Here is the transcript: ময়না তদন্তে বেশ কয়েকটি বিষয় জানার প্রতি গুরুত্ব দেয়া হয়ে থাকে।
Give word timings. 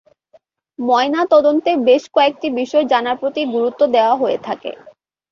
ময়না 0.79 1.21
তদন্তে 1.33 1.71
বেশ 1.87 2.03
কয়েকটি 2.15 2.47
বিষয় 2.59 2.85
জানার 2.91 3.19
প্রতি 3.21 3.41
গুরুত্ব 3.53 3.81
দেয়া 3.93 4.13
হয়ে 4.15 4.37
থাকে। 4.47 4.71